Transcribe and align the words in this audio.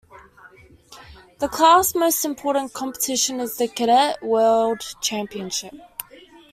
The 1.37 1.47
class 1.47 1.93
most 1.93 2.25
important 2.25 2.73
competition 2.73 3.39
is 3.39 3.57
the 3.57 3.67
Cadet 3.67 4.23
World 4.23 4.81
Championship. 4.99 5.75